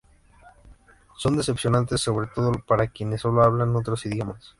[1.15, 4.49] Son decepcionantes, sobre todo para quienes sólo hablan otros idiomas.